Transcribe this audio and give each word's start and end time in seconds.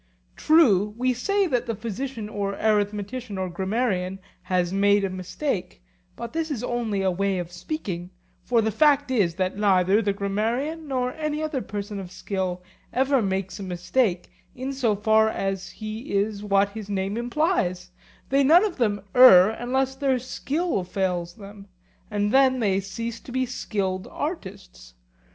True, 0.35 0.95
we 0.97 1.13
say 1.13 1.45
that 1.45 1.67
the 1.67 1.75
physician 1.75 2.27
or 2.27 2.55
arithmetician 2.55 3.37
or 3.37 3.49
grammarian 3.51 4.17
has 4.41 4.73
made 4.73 5.03
a 5.05 5.11
mistake, 5.11 5.79
but 6.15 6.33
this 6.33 6.49
is 6.49 6.63
only 6.63 7.03
a 7.03 7.11
way 7.11 7.37
of 7.37 7.51
speaking; 7.51 8.09
for 8.43 8.63
the 8.63 8.71
fact 8.71 9.11
is 9.11 9.35
that 9.35 9.59
neither 9.59 10.01
the 10.01 10.11
grammarian 10.11 10.87
nor 10.87 11.13
any 11.13 11.43
other 11.43 11.61
person 11.61 11.99
of 11.99 12.11
skill 12.11 12.63
ever 12.91 13.21
makes 13.21 13.59
a 13.59 13.61
mistake 13.61 14.31
in 14.55 14.73
so 14.73 14.95
far 14.95 15.29
as 15.29 15.69
he 15.69 16.11
is 16.15 16.43
what 16.43 16.69
his 16.69 16.89
name 16.89 17.15
implies; 17.15 17.91
they 18.29 18.43
none 18.43 18.65
of 18.65 18.77
them 18.77 19.03
err 19.13 19.51
unless 19.51 19.93
their 19.93 20.17
skill 20.17 20.83
fails 20.83 21.35
them, 21.35 21.67
and 22.09 22.31
then 22.31 22.59
they 22.59 22.79
cease 22.79 23.19
to 23.19 23.31
be 23.31 23.45
skilled 23.45 24.07
artists. 24.09 24.95